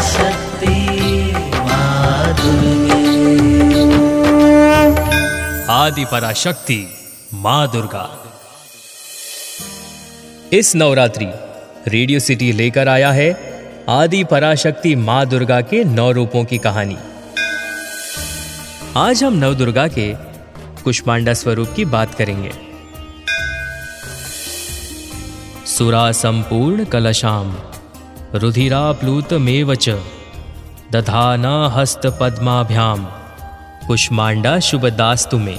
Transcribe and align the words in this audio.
शक्ति 0.00 0.74
आदि 5.70 6.04
पराशक्ति 6.04 6.88
माँ 7.34 7.70
दुर्गा। 7.72 8.04
इस 10.52 10.76
नवरात्रि 10.76 11.26
रेडियो 11.88 12.20
सिटी 12.20 12.52
लेकर 12.52 12.88
आया 12.88 13.12
है 13.12 13.30
आदि 13.88 14.24
पराशक्ति 14.24 14.94
माँ 14.96 15.26
दुर्गा 15.26 15.60
के 15.60 15.84
नौ 15.84 16.10
रूपों 16.12 16.44
की 16.44 16.58
कहानी। 16.58 16.96
आज 18.96 19.24
हम 19.24 19.34
नव 19.34 19.54
दुर्गा 19.54 19.88
के 19.88 20.14
कुष्मांडा 20.84 21.34
स्वरूप 21.34 21.68
की 21.76 21.84
बात 21.84 22.14
करेंगे। 22.14 22.52
सुरा 25.66 26.12
संपूर्ण 26.12 26.84
कलशाम। 26.84 27.56
रुधिराप्लूत 28.38 29.32
मेवच 29.32 29.88
दधाना 30.92 31.68
हस्त 31.68 32.00
पद्माभ्याम 32.20 33.04
कुष्मांडा 33.86 34.58
शुभ 34.58 34.86
दास्तु 34.86 35.38
में। 35.38 35.58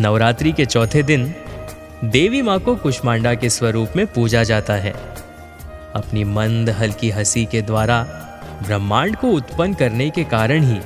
नवरात्रि 0.00 0.52
के 0.52 0.66
चौथे 0.66 1.02
दिन, 1.02 1.34
देवी 2.04 2.42
माँ 2.42 2.58
को 2.58 2.76
कुष्मांडा 2.76 3.34
के 3.34 3.50
स्वरूप 3.50 3.88
में 3.96 4.06
पूजा 4.06 4.42
जाता 4.42 4.74
है। 4.74 4.90
अपनी 5.94 6.24
मंद, 6.24 6.70
हल्की 6.70 7.10
हँसी 7.10 7.44
के 7.44 7.62
द्वारा 7.62 8.02
ब्रह्मांड 8.66 9.16
को 9.16 9.26
उत्पन्न 9.28 9.74
करने 9.74 10.10
के 10.10 10.24
कारण 10.24 10.64
ही 10.64 10.80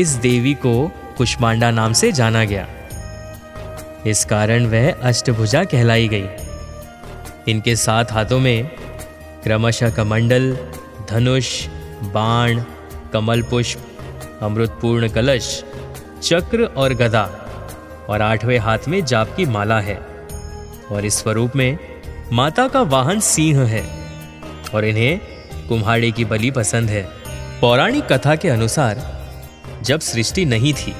इस 0.00 0.08
देवी 0.08 0.54
को 0.54 0.92
कुष्मांडा 1.18 1.70
नाम 1.70 1.92
से 1.92 2.12
जाना 2.12 2.44
गया। 2.44 2.66
इस 4.06 4.24
कारण 4.24 4.66
वह 4.66 4.94
अष्टभुजा 5.02 5.64
कहलाई 5.64 6.08
गई। 6.08 6.26
इनके 7.48 7.76
सात 7.76 8.12
हाथों 8.12 8.40
में 8.40 8.66
क्रमशः 9.44 9.90
कमंडल, 9.90 10.58
धनुष, 11.10 11.66
बाण 12.02 12.62
कमल 13.12 13.42
पुष्प 13.42 13.78
अमृतपूर्ण 14.42 15.08
कलश, 15.08 15.64
चक्र 16.22 16.64
और 16.64 16.94
गदा, 16.94 17.24
और 18.08 18.22
आठवें 18.22 18.58
हाथ 18.58 18.78
में 18.88 19.04
जाप 19.04 19.36
की 19.36 19.44
माला 19.44 19.80
है। 19.80 20.00
और 20.90 21.04
इस 21.04 21.14
स्वरूप 21.14 21.56
में 21.56 21.78
माता 22.32 22.68
का 22.68 22.82
वाहन 22.82 23.20
सिंह 23.20 23.64
है, 23.64 23.90
और 24.74 24.84
इन्हें 24.84 25.20
कुम्हाड़े 25.68 26.10
की 26.10 26.24
बलि 26.24 26.50
पसंद 26.50 26.90
है। 26.90 27.08
पौराणिक 27.60 28.12
कथा 28.12 28.36
के 28.36 28.48
अनुसार, 28.48 29.22
जब 29.82 30.00
सृष्टि 30.00 30.44
नहीं 30.44 30.74
थी, 30.74 30.94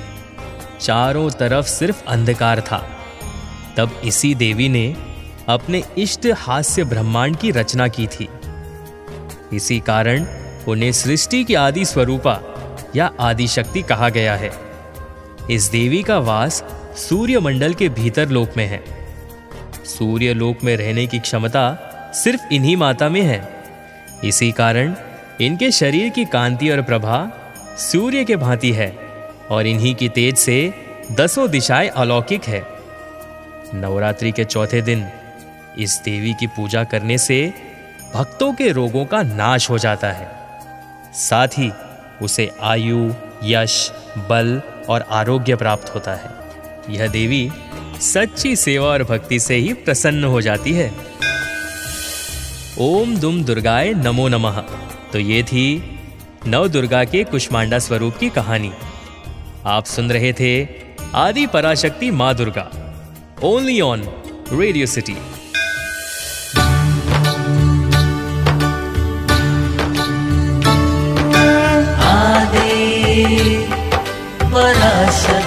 चारों 0.81 1.31
तरफ़ 1.31 1.67
सिर्फ़ 1.67 2.05
अंधकार 2.09 2.61
था। 2.61 2.91
तब 3.77 4.01
इसी 4.05 4.35
देवी 4.35 4.69
ने 4.69 4.97
अपने 5.49 5.85
इष्ट 5.99 6.27
हास्य 6.27 6.85
ब्रह्मांड 6.85 7.37
की 7.37 7.51
रचना 7.51 7.89
की 7.89 8.07
थी। 8.07 8.29
इसी 9.53 9.81
कारण 9.81 10.27
उन्हें 10.69 10.93
सृष्टि 10.93 11.45
की 11.45 11.55
आदि 11.55 11.85
स्वरूपा 11.85 12.41
या 12.97 13.11
आदि 13.21 13.49
शक्ति 13.49 13.83
कहा 13.83 14.09
गया 14.09 14.37
है। 14.37 14.53
इस 15.51 15.65
देवी 15.65 16.03
का 16.03 16.19
वास 16.19 16.65
सूर्य 16.97 17.41
मंडल 17.41 17.75
के 17.75 17.89
भीतर 17.89 18.29
लोक 18.29 18.51
में 18.57 18.67
है। 18.67 18.85
सूर्य 19.85 20.35
लोक 20.35 20.65
में 20.65 20.77
रहने 20.77 21.07
की 21.07 21.19
क्षमता 21.19 21.89
सिर्फ़ 22.15 22.55
इन्हीं 22.55 22.77
माता 22.77 23.09
में 23.09 23.23
है। 23.23 23.65
इसी 24.25 24.53
कारण 24.53 24.95
इनके 25.41 25.71
शरीर 25.71 26.09
की 26.09 26.25
कांति 26.25 26.71
और 26.71 26.83
प्रभा 26.83 27.31
सूर्य 27.79 28.25
के 28.25 28.37
भांति 28.37 28.73
है 28.73 28.99
और 29.51 29.67
इन्हीं 29.67 29.95
की 29.95 30.09
तेज 30.09 30.37
से 30.37 30.75
दसों 31.13 31.51
दिशाएँ 31.51 31.89
अलौकिक 31.89 32.45
है। 32.45 32.67
नवरात्रि 33.75 34.33
के 34.33 34.45
चौथे 34.45 34.83
दिन 34.83 35.09
इस 35.79 36.03
देवी 36.05 36.35
की 36.35 36.47
पूजा 36.47 36.85
करने 36.85 37.19
से 37.19 37.55
भक्तों 38.15 38.55
के 38.55 38.73
रोगों 38.73 39.05
का 39.07 39.23
नाश 39.23 39.71
हो 39.71 39.79
जाता 39.79 40.09
है। 40.13 40.29
साथ 41.15 41.49
ही 41.49 41.73
उसे 42.23 42.51
आयु, 42.63 43.15
यश, 43.45 43.93
बल 44.19 44.63
और 44.89 45.03
आरोग्य 45.11 45.57
प्राप्त 45.57 45.95
होता 45.95 46.15
है। 46.15 46.31
यह 46.91 47.07
देवी 47.07 47.51
सच्ची 48.01 48.57
सेवा 48.57 48.89
और 48.89 49.05
भक्ति 49.05 49.41
से 49.41 49.55
ही 49.55 49.73
प्रसन्न 49.73 50.25
हो 50.25 50.41
जाती 50.41 50.73
है। 50.73 50.93
ओम 52.79 53.17
दुम 53.17 53.45
दुर्गाय 53.45 53.93
नमो 53.93 54.29
नमः। 54.29 54.61
तो 55.13 55.19
ये 55.19 55.43
थी 55.43 55.99
नव 56.47 56.69
दुर्गा 56.69 57.05
के 57.05 57.25
कुष्मांडा 57.25 57.79
स्वरूप 57.79 58.17
की 58.17 58.29
कहानी। 58.29 58.73
आप 59.67 59.85
सुन 59.85 60.13
रहे 60.13 60.33
थे 60.33 60.69
आदि 61.15 61.47
पराशक्ति 61.47 62.11
माँ 62.11 62.35
Durga. 62.35 62.71
Only 63.43 63.81
on 63.81 64.03
Radio 64.53 64.87
City 64.87 65.17
Parashar 74.53 75.42